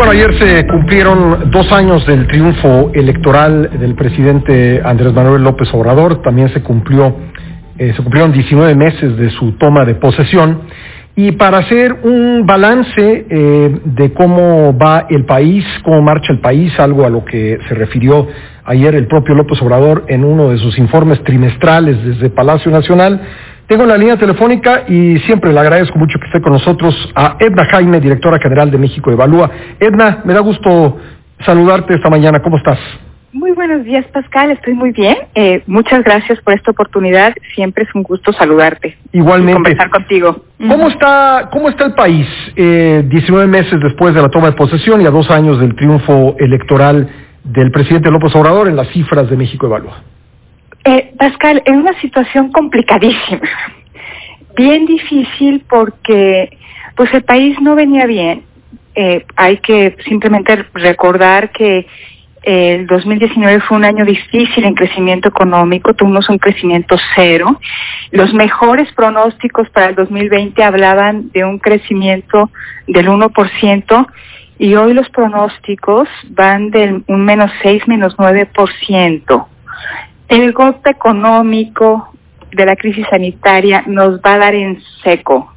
[0.00, 6.22] Bueno, ayer se cumplieron dos años del triunfo electoral del presidente Andrés Manuel López Obrador.
[6.22, 7.14] También se cumplió,
[7.76, 10.62] eh, se cumplieron 19 meses de su toma de posesión.
[11.16, 16.72] Y para hacer un balance eh, de cómo va el país, cómo marcha el país,
[16.80, 18.26] algo a lo que se refirió
[18.64, 23.20] ayer el propio López Obrador en uno de sus informes trimestrales desde Palacio Nacional,
[23.70, 27.64] tengo la línea telefónica y siempre le agradezco mucho que esté con nosotros a Edna
[27.66, 29.48] Jaime, directora general de México Evalúa.
[29.78, 30.98] Edna, me da gusto
[31.46, 32.42] saludarte esta mañana.
[32.42, 32.80] ¿Cómo estás?
[33.32, 34.50] Muy buenos días, Pascal.
[34.50, 35.16] Estoy muy bien.
[35.36, 37.32] Eh, muchas gracias por esta oportunidad.
[37.54, 38.98] Siempre es un gusto saludarte.
[39.12, 39.52] Igualmente.
[39.52, 40.44] Y conversar contigo.
[40.58, 45.00] ¿Cómo está, cómo está el país eh, 19 meses después de la toma de posesión
[45.00, 47.08] y a dos años del triunfo electoral
[47.44, 50.02] del presidente López Obrador en las cifras de México Evalúa?
[50.84, 53.48] Eh, Pascal, en una situación complicadísima,
[54.56, 56.56] bien difícil porque
[56.96, 58.44] pues el país no venía bien.
[58.94, 61.86] Eh, hay que simplemente recordar que
[62.42, 67.60] eh, el 2019 fue un año difícil en crecimiento económico, tuvimos un crecimiento cero.
[68.10, 72.50] Los mejores pronósticos para el 2020 hablaban de un crecimiento
[72.86, 74.06] del 1%
[74.58, 79.46] y hoy los pronósticos van del un menos 6, menos 9%.
[80.30, 82.08] El golpe económico
[82.52, 85.52] de la crisis sanitaria nos va a dar en seco,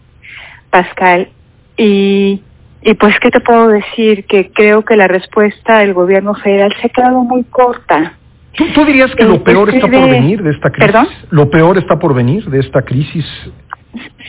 [0.72, 1.30] Pascal.
[1.78, 2.42] Y,
[2.82, 4.26] y pues, ¿qué te puedo decir?
[4.26, 8.14] Que creo que la respuesta del gobierno federal se ha quedado muy corta.
[8.54, 10.92] ¿Tú, tú dirías que lo peor está por venir de esta crisis?
[10.92, 11.08] ¿Perdón?
[11.30, 13.26] ¿Lo peor está por venir de esta crisis?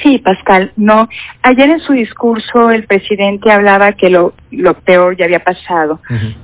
[0.03, 1.09] Sí, Pascal, no.
[1.43, 6.01] Ayer en su discurso el presidente hablaba que lo, lo peor ya había pasado.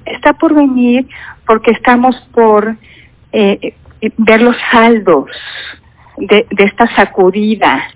[0.06, 1.06] Está por venir
[1.46, 2.76] porque estamos por
[3.32, 3.74] eh,
[4.16, 5.30] ver los saldos
[6.18, 7.88] de, esta sacudida.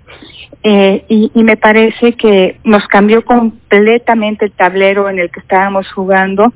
[0.63, 5.91] Eh, y, y me parece que nos cambió completamente el tablero en el que estábamos
[5.91, 6.51] jugando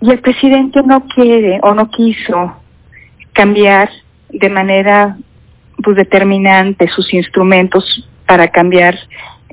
[0.00, 2.56] y el presidente no quiere o no quiso
[3.32, 3.90] cambiar
[4.30, 5.16] de manera
[5.82, 8.96] pues, determinante sus instrumentos para cambiar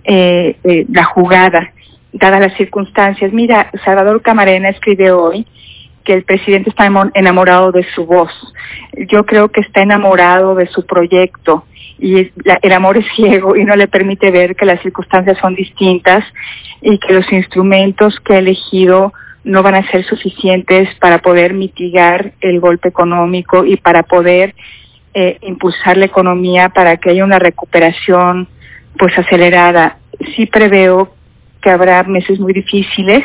[0.03, 1.71] eh, eh, la jugada,
[2.13, 3.31] dadas las circunstancias.
[3.31, 5.47] Mira, Salvador Camarena escribe hoy
[6.05, 8.31] que el presidente está enamorado de su voz.
[9.09, 11.65] Yo creo que está enamorado de su proyecto
[11.97, 16.23] y el amor es ciego y no le permite ver que las circunstancias son distintas
[16.81, 22.33] y que los instrumentos que ha elegido no van a ser suficientes para poder mitigar
[22.41, 24.55] el golpe económico y para poder
[25.13, 28.47] eh, impulsar la economía para que haya una recuperación
[28.97, 29.97] pues acelerada.
[30.35, 31.13] Sí preveo
[31.61, 33.23] que habrá meses muy difíciles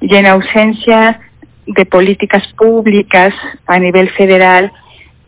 [0.00, 1.20] y en ausencia
[1.66, 3.34] de políticas públicas
[3.66, 4.72] a nivel federal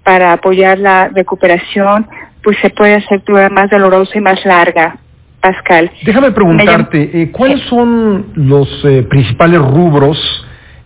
[0.03, 2.07] para apoyar la recuperación,
[2.43, 4.97] pues se puede hacer más dolorosa y más larga,
[5.41, 5.91] Pascal.
[6.05, 10.19] Déjame preguntarte, eh, ¿cuáles son los eh, principales rubros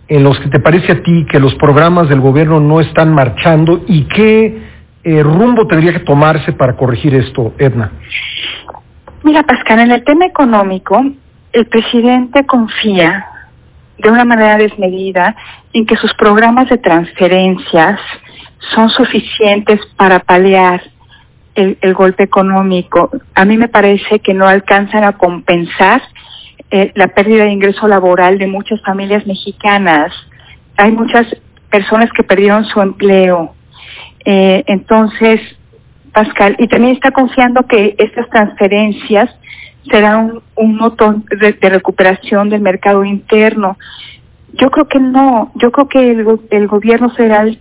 [0.09, 3.84] en los que te parece a ti que los programas del gobierno no están marchando
[3.89, 4.59] y qué
[5.03, 7.93] eh, rumbo tendría que tomarse para corregir esto, Edna?
[9.23, 11.05] Mira, Pascal, en el tema económico,
[11.53, 13.27] el presidente confía
[13.99, 15.37] de una manera desmedida
[15.73, 18.01] en que sus programas de transferencias
[18.75, 20.83] son suficientes para paliar
[21.55, 23.11] el, el golpe económico.
[23.34, 26.03] A mí me parece que no alcanzan a compensar
[26.71, 30.13] eh, la pérdida de ingreso laboral de muchas familias mexicanas.
[30.77, 31.27] Hay muchas
[31.71, 33.55] personas que perdieron su empleo.
[34.25, 35.41] Eh, entonces,
[36.13, 39.31] Pascal, y también está confiando que estas transferencias
[39.91, 43.79] serán un, un motor de, recuperación del mercado interno.
[44.55, 47.59] Yo creo que no, yo creo que el, go- el gobierno federal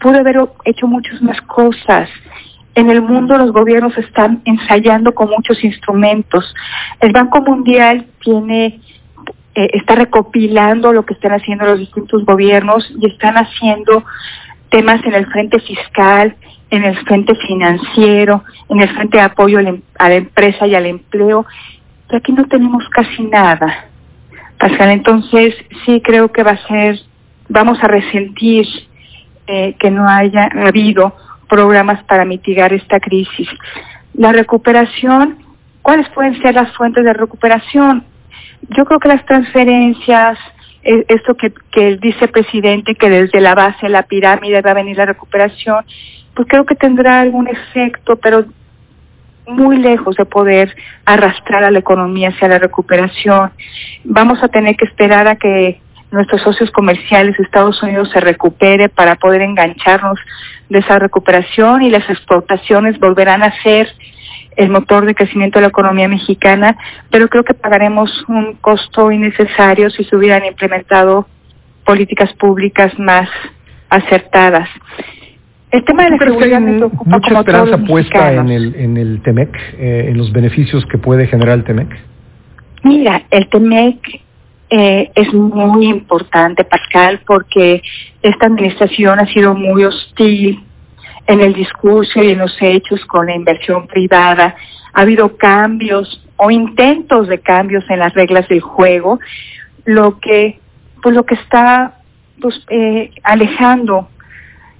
[0.00, 2.08] pudo haber hecho muchas más cosas.
[2.74, 6.54] En el mundo los gobiernos están ensayando con muchos instrumentos.
[7.00, 8.80] El Banco Mundial tiene
[9.54, 14.04] eh, está recopilando lo que están haciendo los distintos gobiernos y están haciendo
[14.70, 16.36] temas en el frente fiscal,
[16.70, 20.86] en el frente financiero, en el frente de apoyo a la, em- empresa y al
[20.86, 21.46] empleo.
[22.10, 23.86] Y aquí no tenemos casi nada.
[24.58, 25.54] Pascal, entonces
[25.84, 27.00] sí creo que va a ser,
[27.48, 28.66] vamos a resentir
[29.46, 31.14] eh, que no haya habido
[31.48, 33.48] programas para mitigar esta crisis.
[34.14, 35.38] La recuperación,
[35.82, 38.04] ¿cuáles pueden ser las fuentes de recuperación?
[38.70, 40.38] Yo creo que las transferencias,
[40.82, 44.74] eh, esto que, que el vicepresidente, que desde la base de la pirámide va a
[44.74, 45.84] venir la recuperación,
[46.38, 48.44] pues creo que tendrá algún efecto, pero
[49.48, 50.72] muy lejos de poder
[51.04, 53.50] arrastrar a la economía hacia la recuperación.
[54.04, 55.80] Vamos a tener que esperar a que
[56.12, 60.20] nuestros socios comerciales Estados Unidos se recupere para poder engancharnos
[60.68, 63.88] de esa recuperación y las exportaciones volverán a ser
[64.54, 66.76] el motor de crecimiento de la economía mexicana,
[67.10, 71.26] pero creo que pagaremos un costo innecesario si se hubieran implementado
[71.84, 73.28] políticas públicas más
[73.90, 74.68] acertadas.
[75.70, 79.54] El tema de la seguridad me preocupa mucha esperanza puesta en el, en el TEMEC,
[79.78, 81.88] eh, en los beneficios que puede generar el TEMEC.
[82.84, 84.22] Mira, el TEMEC
[84.70, 87.82] eh, es muy importante, Pascal, porque
[88.22, 90.62] esta administración ha sido muy hostil
[91.26, 94.56] en el discurso y en los hechos con la inversión privada.
[94.94, 99.18] Ha habido cambios o intentos de cambios en las reglas del juego,
[99.84, 100.58] lo que,
[101.02, 101.98] pues lo que está
[102.40, 104.08] pues, eh, alejando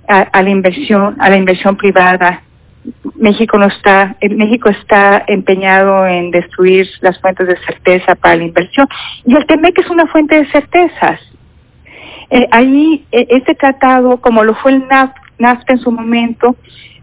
[0.08, 2.42] a, la inversión, a la inversión privada.
[3.16, 8.44] México no está, eh, México está empeñado en destruir las fuentes de certeza para la
[8.44, 8.88] inversión
[9.26, 11.20] y el TEMEC es una fuente de certezas.
[12.30, 14.84] Eh, ahí este tratado, como lo fue el
[15.38, 16.56] NAFTA en su momento,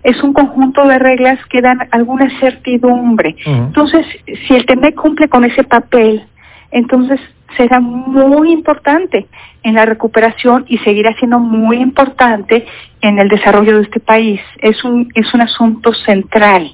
[0.03, 3.35] es un conjunto de reglas que dan alguna certidumbre.
[3.45, 4.05] Entonces,
[4.47, 6.23] si el TEMEC cumple con ese papel,
[6.71, 7.19] entonces
[7.57, 9.27] será muy importante
[9.63, 12.65] en la recuperación y seguirá siendo muy importante
[13.01, 14.39] en el desarrollo de este país.
[14.59, 16.71] Es un, es un asunto central.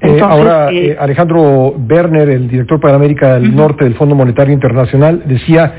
[0.00, 4.52] Eh, ahora, eh, eh, Alejandro Werner, el director para América del Norte del Fondo Monetario
[4.52, 5.74] Internacional, decía,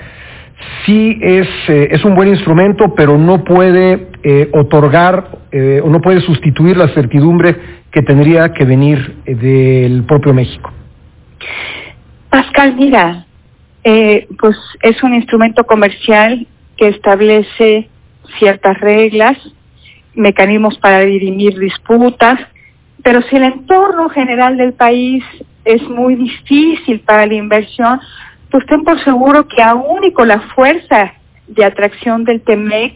[0.86, 4.07] sí es, es un buen instrumento, pero no puede
[4.54, 5.30] otorgar
[5.84, 7.56] o no puede sustituir la certidumbre
[7.92, 10.72] que tendría que venir del propio México.
[12.29, 13.25] Pascal, mira,
[13.83, 16.45] eh, pues es un instrumento comercial
[16.75, 17.89] que establece
[18.38, 19.38] ciertas reglas,
[20.13, 22.39] mecanismos para dirimir disputas,
[23.03, 25.24] pero si el entorno general del país
[25.63, 28.00] es muy difícil para la inversión,
[28.51, 31.13] pues ten por seguro que aún y con la fuerza
[31.47, 32.95] de atracción del TEMEC,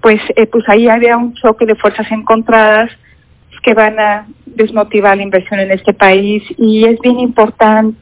[0.00, 2.90] pues, eh, pues ahí había un choque de fuerzas encontradas
[3.62, 7.98] que van a desmotivar la inversión en este país y es bien importante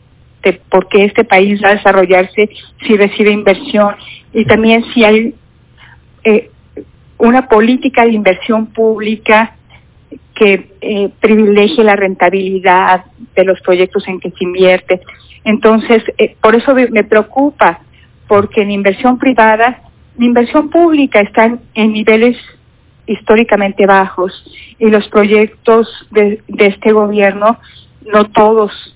[0.52, 2.50] porque este país va a desarrollarse
[2.87, 3.96] si recibe inversión
[4.32, 5.35] y también si hay
[6.25, 6.50] eh,
[7.19, 9.56] una política de inversión pública
[10.35, 13.05] que eh, privilegie la rentabilidad
[13.35, 15.00] de los proyectos en que se invierte.
[15.44, 17.81] Entonces, eh, por eso me preocupa,
[18.26, 19.82] porque en inversión privada,
[20.19, 22.37] la inversión pública está en, niveles
[23.06, 24.32] históricamente bajos
[24.79, 27.58] y los proyectos de este gobierno,
[28.11, 28.94] no todos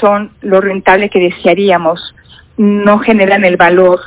[0.00, 2.14] son lo rentable que desearíamos,
[2.56, 4.00] no generan el valor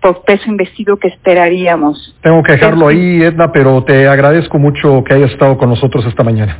[0.00, 2.16] por peso investido que esperaríamos.
[2.22, 6.22] Tengo que dejarlo ahí, Edna, pero te agradezco mucho que hayas estado con nosotros esta
[6.22, 6.58] mañana.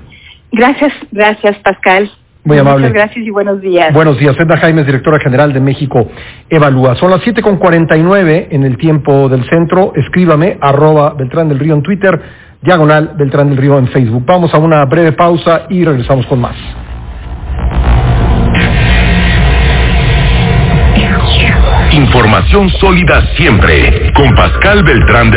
[0.52, 2.10] Gracias, gracias, Pascal.
[2.44, 2.88] Muy amable.
[2.88, 3.92] Muchas gracias y buenos días.
[3.94, 4.36] Buenos días.
[4.38, 6.06] Edna Jaime, directora general de México
[6.50, 6.94] Evalúa.
[6.96, 7.58] Son las siete con
[8.02, 9.92] nueve en el tiempo del centro.
[9.96, 12.20] Escríbame, arroba Beltrán del Río en Twitter,
[12.60, 14.24] diagonal Beltrán del Río en Facebook.
[14.26, 16.56] Vamos a una breve pausa y regresamos con más.
[21.94, 25.30] Información sólida siempre con Pascal Beltrán